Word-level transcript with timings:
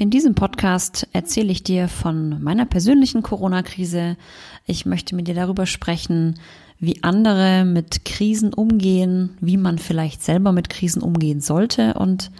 In 0.00 0.10
diesem 0.10 0.36
Podcast 0.36 1.08
erzähle 1.12 1.50
ich 1.50 1.64
dir 1.64 1.88
von 1.88 2.40
meiner 2.40 2.66
persönlichen 2.66 3.20
Corona-Krise. 3.20 4.16
Ich 4.64 4.86
möchte 4.86 5.16
mit 5.16 5.26
dir 5.26 5.34
darüber 5.34 5.66
sprechen, 5.66 6.38
wie 6.78 7.02
andere 7.02 7.64
mit 7.64 8.04
Krisen 8.04 8.54
umgehen, 8.54 9.36
wie 9.40 9.56
man 9.56 9.78
vielleicht 9.78 10.22
selber 10.22 10.52
mit 10.52 10.70
Krisen 10.70 11.02
umgehen 11.02 11.40
sollte 11.40 11.94
und 11.94 12.30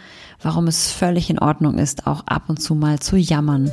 warum 0.41 0.69
es 0.69 0.93
völlig 0.93 1.31
in 1.31 1.41
Ordnung 1.41 1.79
ist, 1.79 2.07
auch 2.07 2.29
ab 2.29 2.45
und 2.47 2.63
zu 2.63 2.77
mal 2.77 3.01
zu 3.01 3.17
jammern. 3.17 3.73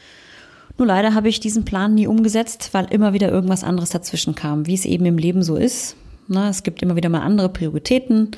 nur 0.77 0.87
leider 0.87 1.13
habe 1.13 1.29
ich 1.29 1.39
diesen 1.39 1.65
Plan 1.65 1.93
nie 1.93 2.07
umgesetzt, 2.07 2.69
weil 2.73 2.85
immer 2.85 3.13
wieder 3.13 3.31
irgendwas 3.31 3.63
anderes 3.63 3.89
dazwischen 3.89 4.35
kam, 4.35 4.67
wie 4.67 4.73
es 4.73 4.85
eben 4.85 5.05
im 5.05 5.17
Leben 5.17 5.43
so 5.43 5.55
ist. 5.55 5.95
Na, 6.27 6.49
es 6.49 6.63
gibt 6.63 6.81
immer 6.81 6.95
wieder 6.95 7.09
mal 7.09 7.21
andere 7.21 7.49
Prioritäten. 7.49 8.31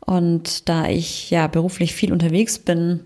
Und 0.00 0.68
da 0.68 0.88
ich 0.88 1.30
ja 1.30 1.46
beruflich 1.46 1.94
viel 1.94 2.12
unterwegs 2.12 2.58
bin, 2.58 3.00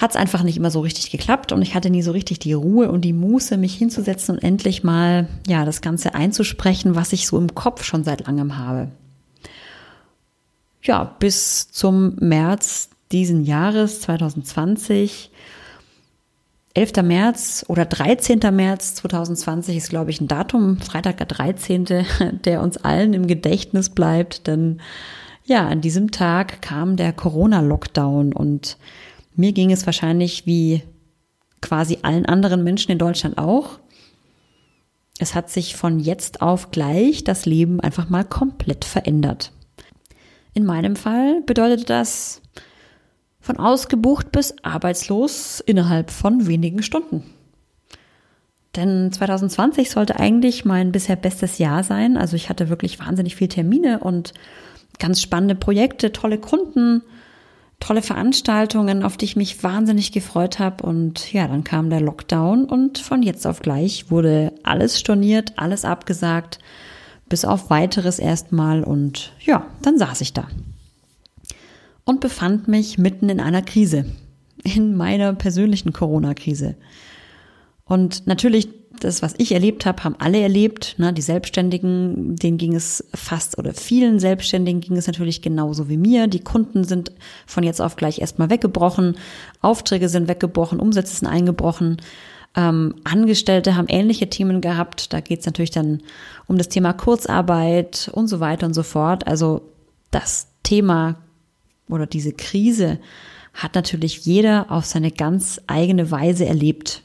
hat 0.00 0.10
es 0.10 0.16
einfach 0.16 0.42
nicht 0.42 0.56
immer 0.56 0.70
so 0.70 0.80
richtig 0.80 1.10
geklappt 1.10 1.52
und 1.52 1.60
ich 1.60 1.74
hatte 1.74 1.90
nie 1.90 2.00
so 2.00 2.12
richtig 2.12 2.38
die 2.38 2.54
Ruhe 2.54 2.90
und 2.90 3.02
die 3.02 3.12
Muße, 3.12 3.58
mich 3.58 3.74
hinzusetzen 3.74 4.36
und 4.36 4.42
endlich 4.42 4.82
mal 4.82 5.28
ja 5.46 5.66
das 5.66 5.82
Ganze 5.82 6.14
einzusprechen, 6.14 6.94
was 6.94 7.12
ich 7.12 7.26
so 7.26 7.36
im 7.36 7.54
Kopf 7.54 7.84
schon 7.84 8.02
seit 8.02 8.26
langem 8.26 8.56
habe. 8.56 8.88
Ja, 10.82 11.04
bis 11.04 11.70
zum 11.70 12.14
März 12.16 12.88
diesen 13.12 13.44
Jahres 13.44 14.00
2020 14.00 15.30
11. 16.74 17.02
März 17.02 17.64
oder 17.68 17.84
13. 17.84 18.38
März 18.52 18.94
2020 18.96 19.76
ist, 19.76 19.90
glaube 19.90 20.10
ich, 20.10 20.20
ein 20.20 20.28
Datum, 20.28 20.78
Freitag 20.78 21.16
der 21.16 21.26
13., 21.26 21.84
der 22.44 22.62
uns 22.62 22.76
allen 22.76 23.12
im 23.12 23.26
Gedächtnis 23.26 23.90
bleibt, 23.90 24.46
denn 24.46 24.80
ja, 25.44 25.66
an 25.66 25.80
diesem 25.80 26.12
Tag 26.12 26.62
kam 26.62 26.96
der 26.96 27.12
Corona-Lockdown 27.12 28.32
und 28.32 28.76
mir 29.34 29.52
ging 29.52 29.72
es 29.72 29.84
wahrscheinlich 29.84 30.46
wie 30.46 30.82
quasi 31.60 31.98
allen 32.02 32.26
anderen 32.26 32.62
Menschen 32.62 32.92
in 32.92 32.98
Deutschland 32.98 33.36
auch. 33.36 33.80
Es 35.18 35.34
hat 35.34 35.50
sich 35.50 35.76
von 35.76 35.98
jetzt 35.98 36.40
auf 36.40 36.70
gleich 36.70 37.24
das 37.24 37.46
Leben 37.46 37.80
einfach 37.80 38.08
mal 38.08 38.24
komplett 38.24 38.84
verändert. 38.84 39.52
In 40.54 40.64
meinem 40.64 40.94
Fall 40.96 41.42
bedeutet 41.42 41.90
das, 41.90 42.42
von 43.40 43.58
ausgebucht 43.58 44.32
bis 44.32 44.54
arbeitslos 44.62 45.60
innerhalb 45.60 46.10
von 46.10 46.46
wenigen 46.46 46.82
Stunden. 46.82 47.24
Denn 48.76 49.10
2020 49.10 49.90
sollte 49.90 50.20
eigentlich 50.20 50.64
mein 50.64 50.92
bisher 50.92 51.16
bestes 51.16 51.58
Jahr 51.58 51.82
sein. 51.82 52.16
Also 52.16 52.36
ich 52.36 52.48
hatte 52.48 52.68
wirklich 52.68 53.00
wahnsinnig 53.00 53.34
viele 53.34 53.48
Termine 53.48 54.00
und 54.00 54.32
ganz 54.98 55.20
spannende 55.20 55.56
Projekte, 55.56 56.12
tolle 56.12 56.38
Kunden, 56.38 57.02
tolle 57.80 58.02
Veranstaltungen, 58.02 59.02
auf 59.02 59.16
die 59.16 59.24
ich 59.24 59.36
mich 59.36 59.64
wahnsinnig 59.64 60.12
gefreut 60.12 60.60
habe. 60.60 60.84
Und 60.84 61.32
ja, 61.32 61.48
dann 61.48 61.64
kam 61.64 61.90
der 61.90 62.00
Lockdown 62.00 62.66
und 62.66 62.98
von 62.98 63.22
jetzt 63.22 63.46
auf 63.46 63.60
gleich 63.60 64.10
wurde 64.10 64.52
alles 64.62 65.00
storniert, 65.00 65.54
alles 65.56 65.84
abgesagt, 65.84 66.60
bis 67.28 67.44
auf 67.44 67.70
weiteres 67.70 68.20
erstmal. 68.20 68.84
Und 68.84 69.32
ja, 69.40 69.66
dann 69.82 69.98
saß 69.98 70.20
ich 70.20 70.32
da 70.32 70.46
und 72.10 72.18
befand 72.20 72.66
mich 72.66 72.98
mitten 72.98 73.28
in 73.28 73.38
einer 73.38 73.62
Krise, 73.62 74.04
in 74.64 74.96
meiner 74.96 75.32
persönlichen 75.32 75.92
Corona-Krise. 75.92 76.74
Und 77.84 78.26
natürlich, 78.26 78.68
das, 78.98 79.22
was 79.22 79.36
ich 79.38 79.52
erlebt 79.52 79.86
habe, 79.86 80.02
haben 80.02 80.16
alle 80.18 80.40
erlebt. 80.40 80.96
Ne? 80.98 81.12
Die 81.12 81.22
Selbstständigen, 81.22 82.34
denen 82.34 82.58
ging 82.58 82.74
es 82.74 83.08
fast 83.14 83.58
oder 83.58 83.74
vielen 83.74 84.18
Selbstständigen 84.18 84.80
ging 84.80 84.96
es 84.96 85.06
natürlich 85.06 85.40
genauso 85.40 85.88
wie 85.88 85.96
mir. 85.96 86.26
Die 86.26 86.40
Kunden 86.40 86.82
sind 86.82 87.12
von 87.46 87.62
jetzt 87.62 87.80
auf 87.80 87.94
gleich 87.94 88.18
erstmal 88.18 88.50
weggebrochen, 88.50 89.16
Aufträge 89.60 90.08
sind 90.08 90.26
weggebrochen, 90.26 90.80
Umsätze 90.80 91.14
sind 91.14 91.28
eingebrochen. 91.28 91.98
Ähm, 92.56 92.96
Angestellte 93.04 93.76
haben 93.76 93.86
ähnliche 93.86 94.28
Themen 94.28 94.60
gehabt. 94.60 95.12
Da 95.12 95.20
geht 95.20 95.40
es 95.40 95.46
natürlich 95.46 95.70
dann 95.70 96.02
um 96.48 96.58
das 96.58 96.68
Thema 96.68 96.92
Kurzarbeit 96.92 98.10
und 98.12 98.26
so 98.26 98.40
weiter 98.40 98.66
und 98.66 98.74
so 98.74 98.82
fort. 98.82 99.28
Also 99.28 99.62
das 100.10 100.48
Thema 100.64 101.16
oder 101.92 102.06
diese 102.06 102.32
Krise 102.32 102.98
hat 103.54 103.74
natürlich 103.74 104.24
jeder 104.24 104.70
auf 104.70 104.84
seine 104.84 105.10
ganz 105.10 105.60
eigene 105.66 106.10
Weise 106.10 106.46
erlebt. 106.46 107.02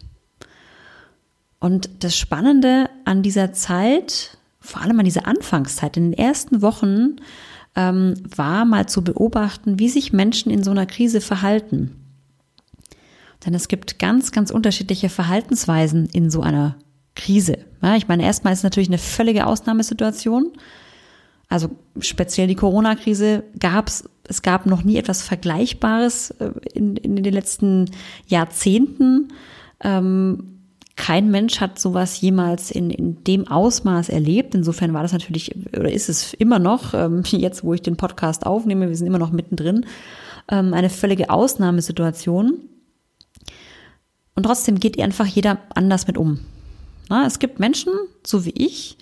Und 1.59 1.89
das 1.99 2.17
Spannende 2.17 2.89
an 3.05 3.23
dieser 3.23 3.53
Zeit, 3.53 4.37
vor 4.59 4.81
allem 4.81 4.99
an 4.99 5.05
dieser 5.05 5.27
Anfangszeit, 5.27 5.97
in 5.97 6.11
den 6.11 6.19
ersten 6.19 6.61
Wochen, 6.61 7.15
ähm, 7.75 8.13
war 8.35 8.65
mal 8.65 8.87
zu 8.87 9.03
beobachten, 9.03 9.79
wie 9.79 9.89
sich 9.89 10.13
Menschen 10.13 10.51
in 10.51 10.63
so 10.63 10.71
einer 10.71 10.85
Krise 10.85 11.21
verhalten. 11.21 11.95
Denn 13.45 13.53
es 13.53 13.67
gibt 13.67 13.99
ganz, 13.99 14.31
ganz 14.31 14.49
unterschiedliche 14.49 15.09
Verhaltensweisen 15.09 16.07
in 16.07 16.29
so 16.29 16.41
einer 16.41 16.77
Krise. 17.15 17.57
Ja, 17.81 17.95
ich 17.95 18.07
meine, 18.07 18.23
erstmal 18.23 18.53
ist 18.53 18.59
es 18.59 18.63
natürlich 18.63 18.89
eine 18.89 18.97
völlige 18.97 19.45
Ausnahmesituation. 19.45 20.53
Also 21.49 21.69
speziell 21.99 22.47
die 22.47 22.55
Corona-Krise 22.55 23.43
gab 23.59 23.87
es, 23.87 24.09
es 24.27 24.41
gab 24.41 24.65
noch 24.65 24.83
nie 24.83 24.97
etwas 24.97 25.21
Vergleichbares 25.21 26.31
äh, 26.31 26.51
in, 26.73 26.95
in 26.97 27.15
den 27.15 27.33
letzten 27.33 27.89
Jahrzehnten. 28.27 29.29
Ähm, 29.81 30.55
kein 30.95 31.29
Mensch 31.29 31.59
hat 31.59 31.77
sowas 31.77 32.21
jemals 32.21 32.71
in, 32.71 32.89
in 32.89 33.23
dem 33.25 33.47
Ausmaß 33.47 34.09
erlebt. 34.09 34.55
Insofern 34.55 34.93
war 34.93 35.03
das 35.03 35.11
natürlich, 35.11 35.53
oder 35.77 35.91
ist 35.91 36.09
es 36.09 36.33
immer 36.33 36.59
noch, 36.59 36.93
ähm, 36.93 37.23
jetzt 37.25 37.63
wo 37.63 37.73
ich 37.73 37.81
den 37.81 37.97
Podcast 37.97 38.45
aufnehme, 38.45 38.87
wir 38.87 38.95
sind 38.95 39.07
immer 39.07 39.19
noch 39.19 39.31
mittendrin, 39.31 39.85
ähm, 40.49 40.73
eine 40.73 40.89
völlige 40.89 41.29
Ausnahmesituation. 41.29 42.59
Und 44.35 44.43
trotzdem 44.43 44.79
geht 44.79 44.99
einfach 44.99 45.25
jeder 45.25 45.59
anders 45.73 46.07
mit 46.07 46.17
um. 46.17 46.39
Es 47.25 47.39
gibt 47.39 47.59
Menschen, 47.59 47.93
so 48.25 48.45
wie 48.45 48.53
ich, 48.57 48.97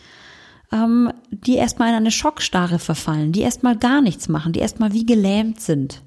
ähm, 0.73 1.13
die 1.29 1.55
erstmal 1.55 1.89
in 1.89 1.95
eine 1.95 2.11
Schockstarre 2.11 2.79
verfallen, 2.79 3.31
die 3.31 3.41
erstmal 3.41 3.77
gar 3.77 4.01
nichts 4.01 4.27
machen, 4.27 4.53
die 4.53 4.59
erstmal 4.59 4.91
wie 4.91 5.05
gelähmt 5.05 5.61
sind, 5.61 6.01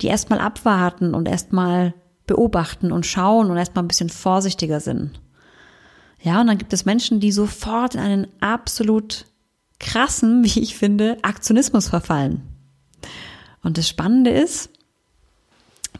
die 0.00 0.06
erstmal 0.06 0.38
abwarten 0.40 1.14
und 1.14 1.26
erstmal 1.26 1.94
beobachten 2.26 2.92
und 2.92 3.06
schauen 3.06 3.50
und 3.50 3.56
erstmal 3.56 3.84
ein 3.84 3.88
bisschen 3.88 4.08
vorsichtiger 4.08 4.80
sind. 4.80 5.20
Ja, 6.22 6.40
und 6.40 6.46
dann 6.46 6.58
gibt 6.58 6.72
es 6.72 6.84
Menschen, 6.84 7.20
die 7.20 7.32
sofort 7.32 7.94
in 7.94 8.00
einen 8.00 8.26
absolut 8.40 9.26
krassen, 9.80 10.44
wie 10.44 10.60
ich 10.60 10.76
finde, 10.76 11.18
Aktionismus 11.22 11.88
verfallen. 11.88 12.42
Und 13.62 13.78
das 13.78 13.88
Spannende 13.88 14.30
ist, 14.30 14.70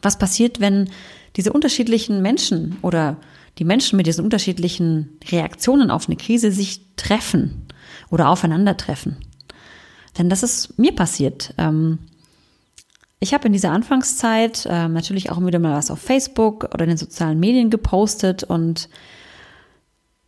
was 0.02 0.18
passiert, 0.18 0.60
wenn 0.60 0.88
diese 1.34 1.52
unterschiedlichen 1.52 2.22
Menschen 2.22 2.76
oder 2.82 3.16
die 3.58 3.64
Menschen 3.64 3.96
mit 3.96 4.06
diesen 4.06 4.24
unterschiedlichen 4.24 5.18
Reaktionen 5.30 5.90
auf 5.90 6.08
eine 6.08 6.16
Krise 6.16 6.52
sich 6.52 6.80
treffen 6.96 7.66
oder 8.10 8.28
aufeinandertreffen. 8.28 9.16
Denn 10.18 10.28
das 10.28 10.42
ist 10.42 10.78
mir 10.78 10.94
passiert. 10.94 11.54
Ähm, 11.58 11.98
ich 13.18 13.32
habe 13.32 13.46
in 13.46 13.52
dieser 13.52 13.72
Anfangszeit 13.72 14.66
ähm, 14.70 14.92
natürlich 14.92 15.30
auch 15.30 15.44
wieder 15.44 15.58
mal 15.58 15.76
was 15.76 15.90
auf 15.90 15.98
Facebook 15.98 16.64
oder 16.74 16.84
in 16.84 16.90
den 16.90 16.98
sozialen 16.98 17.40
Medien 17.40 17.70
gepostet 17.70 18.44
und 18.44 18.88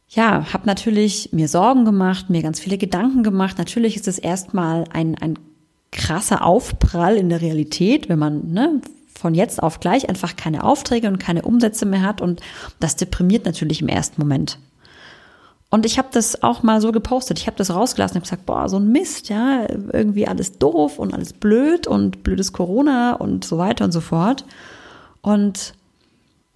ja, 0.08 0.52
habe 0.54 0.66
natürlich 0.66 1.32
mir 1.32 1.48
Sorgen 1.48 1.84
gemacht, 1.84 2.30
mir 2.30 2.42
ganz 2.42 2.60
viele 2.60 2.78
Gedanken 2.78 3.22
gemacht. 3.22 3.58
Natürlich 3.58 3.94
ist 3.94 4.08
es 4.08 4.18
erstmal 4.18 4.84
ein, 4.90 5.16
ein 5.16 5.38
krasser 5.92 6.44
Aufprall 6.44 7.16
in 7.16 7.28
der 7.28 7.42
Realität, 7.42 8.08
wenn 8.08 8.18
man 8.18 8.50
ne, 8.50 8.80
von 9.18 9.34
jetzt 9.34 9.62
auf 9.62 9.80
gleich 9.80 10.08
einfach 10.08 10.36
keine 10.36 10.62
Aufträge 10.62 11.08
und 11.08 11.18
keine 11.18 11.42
Umsätze 11.42 11.86
mehr 11.86 12.02
hat 12.02 12.20
und 12.20 12.40
das 12.78 12.96
deprimiert 12.96 13.44
natürlich 13.44 13.82
im 13.82 13.88
ersten 13.88 14.20
Moment. 14.20 14.58
Und 15.70 15.84
ich 15.84 15.98
habe 15.98 16.08
das 16.12 16.42
auch 16.42 16.62
mal 16.62 16.80
so 16.80 16.92
gepostet. 16.92 17.38
Ich 17.38 17.46
habe 17.46 17.56
das 17.56 17.74
rausgelassen 17.74 18.16
und 18.16 18.22
gesagt, 18.22 18.46
boah, 18.46 18.68
so 18.68 18.78
ein 18.78 18.90
Mist, 18.90 19.28
ja, 19.28 19.66
irgendwie 19.92 20.26
alles 20.26 20.58
doof 20.58 20.98
und 20.98 21.12
alles 21.12 21.34
blöd 21.34 21.86
und 21.86 22.22
blödes 22.22 22.52
Corona 22.54 23.14
und 23.14 23.44
so 23.44 23.58
weiter 23.58 23.84
und 23.84 23.92
so 23.92 24.00
fort. 24.00 24.46
Und 25.20 25.74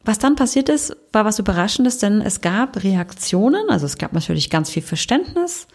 was 0.05 0.19
dann 0.19 0.35
passiert 0.35 0.69
ist, 0.69 0.97
war 1.13 1.25
was 1.25 1.39
Überraschendes, 1.39 1.99
denn 1.99 2.23
es 2.23 2.41
gab 2.41 2.83
Reaktionen, 2.83 3.69
also 3.69 3.87
es 3.87 3.99
gab 3.99 4.15
natürlich 4.15 4.51
ganz 4.51 4.71
viel 4.71 4.83
Verständnis, 4.83 5.69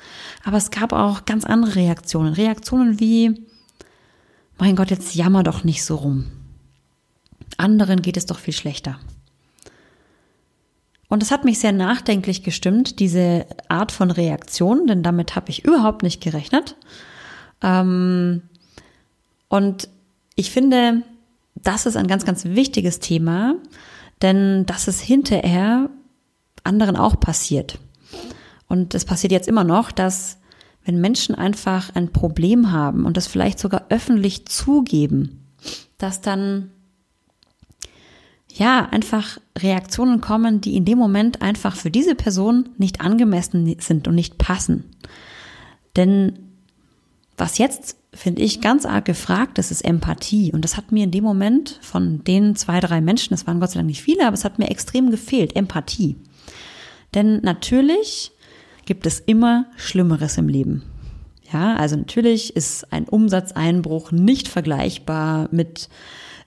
aber 0.43 0.57
es 0.57 0.71
gab 0.71 0.91
auch 0.91 1.25
ganz 1.25 1.45
andere 1.45 1.75
Reaktionen. 1.75 2.33
Reaktionen 2.33 2.99
wie, 2.99 3.45
mein 4.57 4.75
Gott, 4.75 4.89
jetzt 4.89 5.15
jammer 5.15 5.43
doch 5.43 5.63
nicht 5.63 5.85
so 5.85 5.95
rum. 5.95 6.25
Anderen 7.57 8.01
geht 8.01 8.17
es 8.17 8.25
doch 8.25 8.39
viel 8.39 8.53
schlechter. 8.53 8.99
Und 11.09 11.21
das 11.21 11.31
hat 11.31 11.45
mich 11.45 11.59
sehr 11.59 11.71
nachdenklich 11.71 12.43
gestimmt, 12.43 12.99
diese 12.99 13.45
Art 13.69 13.91
von 13.91 14.11
Reaktion, 14.11 14.87
denn 14.87 15.03
damit 15.03 15.35
habe 15.35 15.49
ich 15.49 15.63
überhaupt 15.63 16.03
nicht 16.03 16.21
gerechnet. 16.21 16.75
Ähm, 17.61 18.41
und 19.47 19.87
ich 20.35 20.51
finde, 20.51 21.03
das 21.55 21.85
ist 21.85 21.95
ein 21.95 22.07
ganz, 22.07 22.25
ganz 22.25 22.43
wichtiges 22.45 22.99
Thema, 22.99 23.55
denn 24.21 24.65
das 24.65 24.87
ist 24.87 24.99
hinterher 24.99 25.89
anderen 26.63 26.97
auch 26.97 27.19
passiert. 27.19 27.79
Und 28.67 28.93
es 28.93 29.05
passiert 29.05 29.31
jetzt 29.31 29.47
immer 29.47 29.63
noch, 29.63 29.91
dass 29.91 30.37
wenn 30.83 30.99
Menschen 30.99 31.35
einfach 31.35 31.95
ein 31.95 32.11
Problem 32.11 32.71
haben 32.71 33.05
und 33.05 33.17
das 33.17 33.27
vielleicht 33.27 33.59
sogar 33.59 33.85
öffentlich 33.89 34.45
zugeben, 34.45 35.45
dass 35.97 36.21
dann 36.21 36.71
ja, 38.57 38.87
einfach 38.89 39.37
Reaktionen 39.57 40.19
kommen, 40.19 40.61
die 40.61 40.75
in 40.75 40.85
dem 40.85 40.97
Moment 40.97 41.41
einfach 41.41 41.75
für 41.75 41.91
diese 41.91 42.15
Person 42.15 42.69
nicht 42.77 43.01
angemessen 43.01 43.75
sind 43.79 44.07
und 44.07 44.15
nicht 44.15 44.37
passen. 44.37 44.83
Denn 45.95 46.39
was 47.37 47.59
jetzt, 47.59 47.97
finde 48.13 48.41
ich, 48.41 48.61
ganz 48.61 48.85
arg 48.85 49.05
gefragt 49.05 49.59
ist, 49.59 49.69
ist 49.69 49.85
Empathie. 49.85 50.51
Und 50.51 50.63
das 50.63 50.75
hat 50.75 50.91
mir 50.91 51.03
in 51.03 51.11
dem 51.11 51.23
Moment 51.23 51.77
von 51.81 52.23
den 52.23 52.55
zwei, 52.55 52.79
drei 52.79 52.99
Menschen, 52.99 53.31
das 53.31 53.45
waren 53.45 53.59
Gott 53.59 53.69
sei 53.69 53.79
Dank 53.79 53.87
nicht 53.87 54.01
viele, 54.01 54.25
aber 54.25 54.33
es 54.33 54.43
hat 54.43 54.57
mir 54.57 54.71
extrem 54.71 55.11
gefehlt, 55.11 55.55
Empathie. 55.55 56.15
Denn 57.13 57.39
natürlich 57.41 58.31
gibt 58.85 59.05
es 59.05 59.19
immer 59.19 59.67
Schlimmeres 59.75 60.37
im 60.37 60.47
Leben. 60.47 60.81
Ja, 61.53 61.75
also 61.75 61.95
natürlich 61.95 62.55
ist 62.55 62.91
ein 62.91 63.07
Umsatzeinbruch 63.07 64.11
nicht 64.11 64.47
vergleichbar 64.47 65.47
mit 65.51 65.89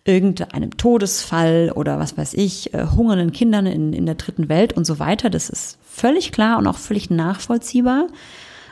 irgendeinem 0.05 0.77
Todesfall 0.77 1.73
oder 1.75 1.99
was 1.99 2.17
weiß 2.17 2.35
ich, 2.35 2.73
äh, 2.75 2.87
hungernden 2.97 3.33
Kindern 3.33 3.67
in, 3.67 3.93
in 3.93 4.07
der 4.07 4.15
dritten 4.15 4.49
Welt 4.49 4.73
und 4.73 4.87
so 4.87 4.99
weiter. 4.99 5.31
Das 5.31 5.51
ist 5.51 5.79
völlig 5.83 6.33
klar 6.33 6.59
und 6.59 6.67
auch 6.67 6.79
völlig 6.79 7.11
nachvollziehbar. 7.11 8.07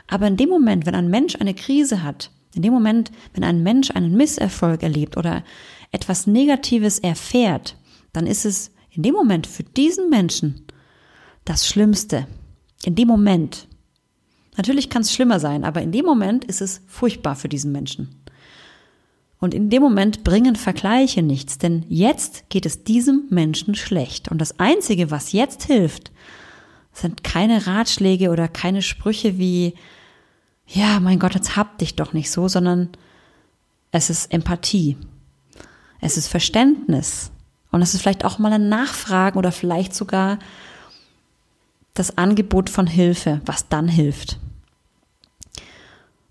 Aber 0.07 0.27
in 0.27 0.37
dem 0.37 0.49
Moment, 0.49 0.85
wenn 0.85 0.95
ein 0.95 1.09
Mensch 1.09 1.35
eine 1.35 1.53
Krise 1.53 2.03
hat, 2.03 2.31
in 2.55 2.63
dem 2.63 2.73
Moment, 2.73 3.11
wenn 3.33 3.43
ein 3.43 3.61
Mensch 3.61 3.91
einen 3.91 4.15
Misserfolg 4.17 4.81
erlebt 4.81 5.17
oder 5.17 5.43
etwas 5.91 6.25
Negatives 6.25 6.99
erfährt, 6.99 7.77
dann 8.11 8.25
ist 8.25 8.45
es 8.45 8.71
in 8.89 9.03
dem 9.03 9.13
Moment 9.13 9.45
für 9.45 9.63
diesen 9.63 10.09
Menschen 10.09 10.65
das 11.45 11.67
Schlimmste. 11.67 12.27
In 12.85 12.95
dem 12.95 13.07
Moment. 13.07 13.67
Natürlich 14.57 14.89
kann 14.89 15.03
es 15.03 15.13
schlimmer 15.13 15.39
sein, 15.39 15.63
aber 15.63 15.81
in 15.81 15.91
dem 15.91 16.05
Moment 16.05 16.43
ist 16.45 16.61
es 16.61 16.81
furchtbar 16.87 17.35
für 17.35 17.49
diesen 17.49 17.71
Menschen. 17.71 18.18
Und 19.39 19.53
in 19.53 19.69
dem 19.69 19.81
Moment 19.81 20.23
bringen 20.23 20.55
Vergleiche 20.55 21.23
nichts, 21.23 21.57
denn 21.57 21.85
jetzt 21.87 22.49
geht 22.49 22.65
es 22.65 22.83
diesem 22.83 23.23
Menschen 23.29 23.73
schlecht. 23.75 24.29
Und 24.29 24.39
das 24.39 24.59
Einzige, 24.59 25.11
was 25.11 25.31
jetzt 25.31 25.63
hilft, 25.63 26.11
sind 26.91 27.23
keine 27.23 27.65
Ratschläge 27.65 28.31
oder 28.31 28.49
keine 28.49 28.81
Sprüche 28.81 29.37
wie, 29.37 29.75
ja, 30.67 30.99
mein 30.99 31.19
Gott, 31.19 31.35
jetzt 31.35 31.55
hab 31.55 31.77
dich 31.77 31.95
doch 31.95 32.11
nicht 32.11 32.29
so, 32.29 32.49
sondern 32.49 32.89
es 33.91 34.09
ist 34.09 34.33
Empathie. 34.33 34.97
Es 36.01 36.17
ist 36.17 36.27
Verständnis. 36.27 37.31
Und 37.71 37.81
es 37.81 37.93
ist 37.93 38.01
vielleicht 38.01 38.25
auch 38.25 38.39
mal 38.39 38.51
ein 38.51 38.67
Nachfragen 38.67 39.37
oder 39.37 39.51
vielleicht 39.51 39.95
sogar 39.95 40.39
das 41.93 42.17
Angebot 42.17 42.69
von 42.69 42.87
Hilfe, 42.87 43.41
was 43.45 43.69
dann 43.69 43.87
hilft. 43.87 44.37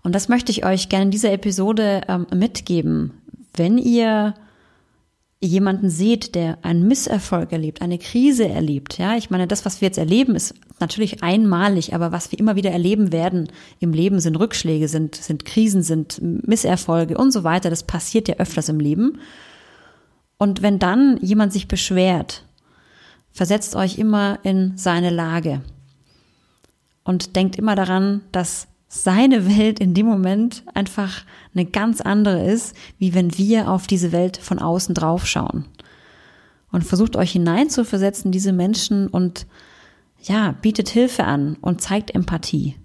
Und 0.03 0.15
das 0.15 0.29
möchte 0.29 0.51
ich 0.51 0.65
euch 0.65 0.89
gerne 0.89 1.05
in 1.05 1.11
dieser 1.11 1.31
Episode 1.31 2.01
ähm, 2.07 2.27
mitgeben. 2.33 3.11
Wenn 3.53 3.77
ihr 3.77 4.33
jemanden 5.41 5.89
seht, 5.89 6.35
der 6.35 6.57
einen 6.63 6.87
Misserfolg 6.87 7.51
erlebt, 7.51 7.81
eine 7.81 7.97
Krise 7.97 8.47
erlebt, 8.47 8.97
ja, 8.97 9.15
ich 9.15 9.29
meine, 9.29 9.47
das, 9.47 9.65
was 9.65 9.79
wir 9.79 9.87
jetzt 9.87 9.97
erleben, 9.97 10.35
ist 10.35 10.53
natürlich 10.79 11.23
einmalig, 11.23 11.93
aber 11.93 12.11
was 12.11 12.31
wir 12.31 12.39
immer 12.39 12.55
wieder 12.55 12.71
erleben 12.71 13.11
werden 13.11 13.49
im 13.79 13.93
Leben 13.93 14.19
sind 14.19 14.35
Rückschläge, 14.37 14.87
sind, 14.87 15.15
sind 15.15 15.45
Krisen, 15.45 15.81
sind 15.81 16.21
Misserfolge 16.21 17.17
und 17.17 17.31
so 17.31 17.43
weiter. 17.43 17.69
Das 17.69 17.83
passiert 17.83 18.27
ja 18.27 18.35
öfters 18.35 18.69
im 18.69 18.79
Leben. 18.79 19.19
Und 20.37 20.61
wenn 20.61 20.79
dann 20.79 21.17
jemand 21.21 21.51
sich 21.51 21.67
beschwert, 21.67 22.45
versetzt 23.31 23.75
euch 23.75 23.97
immer 23.97 24.39
in 24.43 24.77
seine 24.77 25.09
Lage 25.09 25.61
und 27.03 27.35
denkt 27.35 27.57
immer 27.57 27.75
daran, 27.75 28.21
dass 28.31 28.68
seine 28.91 29.47
Welt 29.47 29.79
in 29.79 29.93
dem 29.93 30.07
Moment 30.07 30.63
einfach 30.73 31.23
eine 31.53 31.65
ganz 31.65 32.01
andere 32.01 32.43
ist, 32.43 32.75
wie 32.97 33.13
wenn 33.13 33.37
wir 33.37 33.69
auf 33.69 33.85
diese 33.85 34.11
Welt 34.11 34.37
von 34.37 34.59
außen 34.59 34.95
draufschauen. 34.95 35.65
Und 36.71 36.83
versucht 36.83 37.15
euch 37.15 37.31
hineinzuversetzen, 37.31 38.31
diese 38.31 38.51
Menschen 38.51 39.07
und 39.07 39.45
ja, 40.21 40.55
bietet 40.61 40.89
Hilfe 40.89 41.23
an 41.23 41.55
und 41.61 41.81
zeigt 41.81 42.13
Empathie. 42.13 42.75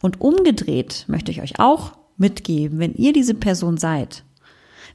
Und 0.00 0.20
umgedreht 0.20 1.04
möchte 1.06 1.30
ich 1.30 1.42
euch 1.42 1.60
auch 1.60 1.92
mitgeben, 2.16 2.78
wenn 2.78 2.94
ihr 2.94 3.12
diese 3.12 3.34
Person 3.34 3.76
seid, 3.76 4.24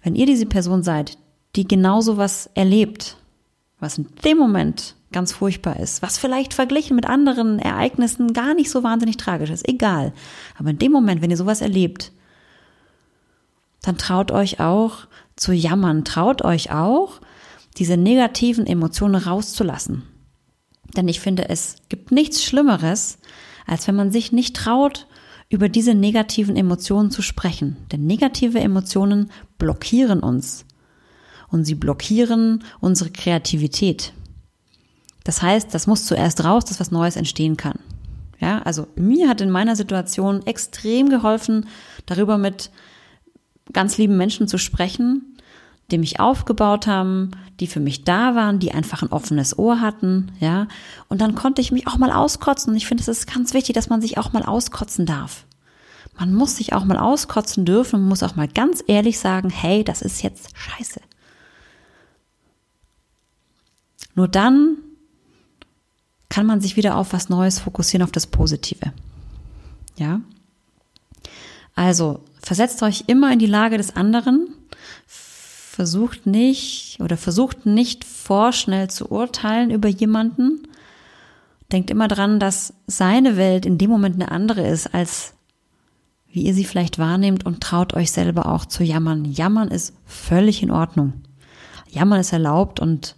wenn 0.03 0.15
ihr 0.15 0.25
diese 0.25 0.45
Person 0.45 0.83
seid, 0.83 1.17
die 1.55 1.67
genauso 1.67 2.17
was 2.17 2.49
erlebt, 2.55 3.17
was 3.79 3.97
in 3.97 4.07
dem 4.25 4.37
Moment 4.37 4.95
ganz 5.11 5.31
furchtbar 5.31 5.79
ist, 5.79 6.01
was 6.01 6.17
vielleicht 6.17 6.53
verglichen 6.53 6.95
mit 6.95 7.05
anderen 7.05 7.59
Ereignissen 7.59 8.33
gar 8.33 8.53
nicht 8.53 8.69
so 8.69 8.83
wahnsinnig 8.83 9.17
tragisch 9.17 9.49
ist, 9.49 9.67
egal. 9.67 10.13
Aber 10.57 10.69
in 10.69 10.79
dem 10.79 10.91
Moment, 10.91 11.21
wenn 11.21 11.31
ihr 11.31 11.37
sowas 11.37 11.61
erlebt, 11.61 12.11
dann 13.81 13.97
traut 13.97 14.31
euch 14.31 14.59
auch 14.59 15.07
zu 15.35 15.53
jammern, 15.53 16.03
traut 16.03 16.43
euch 16.43 16.71
auch, 16.71 17.21
diese 17.77 17.95
negativen 17.95 18.65
Emotionen 18.65 19.15
rauszulassen. 19.15 20.03
Denn 20.95 21.07
ich 21.07 21.19
finde, 21.19 21.47
es 21.49 21.77
gibt 21.89 22.11
nichts 22.11 22.43
Schlimmeres, 22.43 23.19
als 23.65 23.87
wenn 23.87 23.95
man 23.95 24.11
sich 24.11 24.31
nicht 24.31 24.55
traut, 24.55 25.07
über 25.49 25.69
diese 25.69 25.93
negativen 25.93 26.55
Emotionen 26.55 27.11
zu 27.11 27.21
sprechen. 27.21 27.77
Denn 27.91 28.05
negative 28.05 28.59
Emotionen 28.59 29.31
blockieren 29.57 30.19
uns. 30.19 30.65
Und 31.49 31.63
sie 31.63 31.75
blockieren 31.75 32.63
unsere 32.81 33.09
Kreativität. 33.09 34.11
Das 35.27 35.41
heißt, 35.41 35.73
das 35.73 35.87
muss 35.87 36.05
zuerst 36.05 36.45
raus, 36.45 36.63
dass 36.63 36.79
was 36.79 36.89
Neues 36.89 37.17
entstehen 37.17 37.57
kann. 37.57 37.79
Ja, 38.39 38.59
also 38.59 38.87
mir 38.95 39.27
hat 39.27 39.41
in 39.41 39.51
meiner 39.51 39.75
Situation 39.75 40.47
extrem 40.47 41.09
geholfen, 41.09 41.67
darüber 42.05 42.37
mit 42.37 42.71
ganz 43.73 43.97
lieben 43.97 44.15
Menschen 44.15 44.47
zu 44.47 44.57
sprechen, 44.57 45.37
die 45.91 45.97
mich 45.97 46.21
aufgebaut 46.21 46.87
haben, 46.87 47.31
die 47.59 47.67
für 47.67 47.81
mich 47.81 48.05
da 48.05 48.35
waren, 48.35 48.59
die 48.59 48.71
einfach 48.71 49.01
ein 49.01 49.11
offenes 49.11 49.59
Ohr 49.59 49.81
hatten, 49.81 50.31
ja. 50.39 50.69
Und 51.09 51.19
dann 51.19 51.35
konnte 51.35 51.59
ich 51.59 51.73
mich 51.73 51.87
auch 51.87 51.97
mal 51.97 52.13
auskotzen. 52.13 52.71
Und 52.71 52.77
ich 52.77 52.87
finde, 52.87 53.01
es 53.01 53.09
ist 53.09 53.27
ganz 53.27 53.53
wichtig, 53.53 53.75
dass 53.75 53.89
man 53.89 53.99
sich 54.01 54.17
auch 54.17 54.31
mal 54.31 54.43
auskotzen 54.43 55.05
darf. 55.05 55.45
Man 56.17 56.33
muss 56.33 56.55
sich 56.55 56.71
auch 56.71 56.85
mal 56.85 56.97
auskotzen 56.97 57.65
dürfen 57.65 57.99
und 57.99 58.07
muss 58.07 58.23
auch 58.23 58.37
mal 58.37 58.47
ganz 58.47 58.81
ehrlich 58.87 59.19
sagen, 59.19 59.49
hey, 59.49 59.83
das 59.83 60.01
ist 60.01 60.23
jetzt 60.23 60.57
scheiße. 60.57 61.01
Nur 64.15 64.29
dann 64.29 64.77
kann 66.37 66.45
man 66.45 66.61
sich 66.61 66.77
wieder 66.77 66.97
auf 66.97 67.13
was 67.13 67.29
Neues 67.29 67.57
fokussieren, 67.57 68.03
auf 68.03 68.11
das 68.11 68.27
Positive. 68.27 68.93
Ja? 69.95 70.21
Also, 71.73 72.19
versetzt 72.39 72.83
euch 72.83 73.05
immer 73.07 73.33
in 73.33 73.39
die 73.39 73.47
Lage 73.47 73.79
des 73.79 73.95
anderen. 73.95 74.47
Versucht 75.07 76.27
nicht 76.27 76.99
oder 77.01 77.17
versucht 77.17 77.65
nicht 77.65 78.05
vorschnell 78.05 78.87
zu 78.87 79.09
urteilen 79.09 79.71
über 79.71 79.89
jemanden. 79.89 80.67
Denkt 81.71 81.89
immer 81.89 82.07
dran, 82.07 82.39
dass 82.39 82.75
seine 82.85 83.35
Welt 83.35 83.65
in 83.65 83.79
dem 83.79 83.89
Moment 83.89 84.13
eine 84.13 84.29
andere 84.29 84.61
ist, 84.67 84.93
als 84.93 85.33
wie 86.29 86.43
ihr 86.43 86.53
sie 86.53 86.65
vielleicht 86.65 86.99
wahrnehmt 86.99 87.47
und 87.47 87.61
traut 87.61 87.95
euch 87.95 88.11
selber 88.11 88.45
auch 88.45 88.65
zu 88.65 88.83
jammern. 88.83 89.25
Jammern 89.25 89.69
ist 89.69 89.95
völlig 90.05 90.61
in 90.61 90.69
Ordnung. 90.69 91.13
Jammern 91.89 92.19
ist 92.19 92.31
erlaubt 92.31 92.79
und 92.79 93.15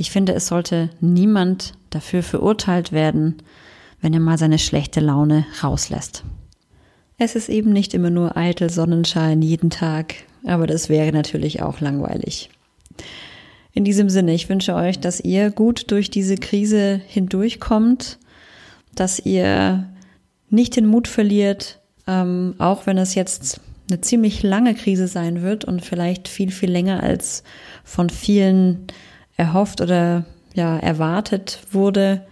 ich 0.00 0.10
finde, 0.10 0.32
es 0.32 0.46
sollte 0.46 0.88
niemand 1.02 1.74
dafür 1.90 2.22
verurteilt 2.22 2.90
werden, 2.90 3.42
wenn 4.00 4.14
er 4.14 4.20
mal 4.20 4.38
seine 4.38 4.58
schlechte 4.58 5.00
Laune 5.00 5.44
rauslässt. 5.62 6.24
Es 7.18 7.36
ist 7.36 7.50
eben 7.50 7.70
nicht 7.70 7.92
immer 7.92 8.08
nur 8.08 8.34
eitel 8.34 8.70
Sonnenschein 8.70 9.42
jeden 9.42 9.68
Tag, 9.68 10.14
aber 10.46 10.66
das 10.66 10.88
wäre 10.88 11.12
natürlich 11.12 11.60
auch 11.60 11.80
langweilig. 11.80 12.48
In 13.74 13.84
diesem 13.84 14.08
Sinne, 14.08 14.32
ich 14.32 14.48
wünsche 14.48 14.74
euch, 14.74 14.98
dass 14.98 15.20
ihr 15.20 15.50
gut 15.50 15.90
durch 15.90 16.08
diese 16.08 16.36
Krise 16.36 17.02
hindurchkommt, 17.06 18.18
dass 18.94 19.18
ihr 19.18 19.86
nicht 20.48 20.76
den 20.76 20.86
Mut 20.86 21.08
verliert, 21.08 21.78
ähm, 22.06 22.54
auch 22.56 22.86
wenn 22.86 22.96
es 22.96 23.14
jetzt 23.14 23.60
eine 23.90 24.00
ziemlich 24.00 24.42
lange 24.42 24.74
Krise 24.74 25.08
sein 25.08 25.42
wird 25.42 25.66
und 25.66 25.84
vielleicht 25.84 26.26
viel, 26.26 26.50
viel 26.50 26.70
länger 26.70 27.02
als 27.02 27.42
von 27.84 28.08
vielen 28.08 28.86
erhofft 29.40 29.80
oder 29.80 30.24
ja 30.54 30.76
erwartet 30.78 31.60
wurde. 31.72 32.26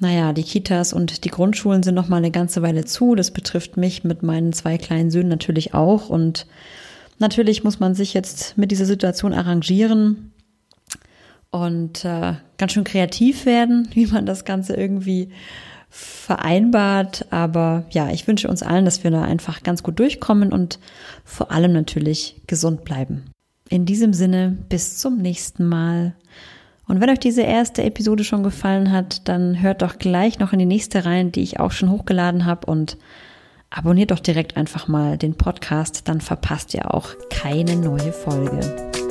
Naja, 0.00 0.32
die 0.32 0.42
Kitas 0.42 0.92
und 0.92 1.24
die 1.24 1.30
Grundschulen 1.30 1.82
sind 1.82 1.94
noch 1.94 2.08
mal 2.08 2.18
eine 2.18 2.30
ganze 2.30 2.60
Weile 2.62 2.84
zu. 2.84 3.14
Das 3.14 3.30
betrifft 3.30 3.76
mich 3.76 4.04
mit 4.04 4.22
meinen 4.22 4.52
zwei 4.52 4.76
kleinen 4.76 5.10
Söhnen 5.10 5.28
natürlich 5.28 5.72
auch. 5.72 6.10
Und 6.10 6.46
natürlich 7.18 7.64
muss 7.64 7.80
man 7.80 7.94
sich 7.94 8.12
jetzt 8.12 8.58
mit 8.58 8.70
dieser 8.70 8.84
Situation 8.84 9.32
arrangieren 9.32 10.32
und 11.50 12.04
äh, 12.04 12.34
ganz 12.58 12.72
schön 12.72 12.84
kreativ 12.84 13.46
werden, 13.46 13.88
wie 13.94 14.06
man 14.06 14.26
das 14.26 14.44
Ganze 14.44 14.74
irgendwie 14.74 15.30
vereinbart. 15.88 17.26
Aber 17.30 17.86
ja, 17.90 18.10
ich 18.10 18.26
wünsche 18.26 18.48
uns 18.48 18.62
allen, 18.62 18.84
dass 18.84 19.04
wir 19.04 19.10
da 19.10 19.22
einfach 19.22 19.62
ganz 19.62 19.82
gut 19.82 19.98
durchkommen 19.98 20.52
und 20.52 20.80
vor 21.24 21.50
allem 21.50 21.72
natürlich 21.72 22.42
gesund 22.46 22.84
bleiben. 22.84 23.30
In 23.68 23.86
diesem 23.86 24.12
Sinne, 24.12 24.56
bis 24.68 24.98
zum 24.98 25.18
nächsten 25.18 25.66
Mal. 25.66 26.14
Und 26.86 27.00
wenn 27.00 27.10
euch 27.10 27.18
diese 27.18 27.42
erste 27.42 27.82
Episode 27.82 28.24
schon 28.24 28.42
gefallen 28.42 28.92
hat, 28.92 29.26
dann 29.28 29.62
hört 29.62 29.82
doch 29.82 29.98
gleich 29.98 30.38
noch 30.38 30.52
in 30.52 30.58
die 30.58 30.66
nächste 30.66 31.04
rein, 31.04 31.32
die 31.32 31.42
ich 31.42 31.60
auch 31.60 31.72
schon 31.72 31.90
hochgeladen 31.90 32.44
habe 32.44 32.70
und 32.70 32.98
abonniert 33.70 34.10
doch 34.10 34.20
direkt 34.20 34.56
einfach 34.56 34.86
mal 34.86 35.16
den 35.18 35.34
Podcast, 35.34 36.08
dann 36.08 36.20
verpasst 36.20 36.74
ihr 36.74 36.94
auch 36.94 37.08
keine 37.30 37.76
neue 37.76 38.12
Folge. 38.12 39.03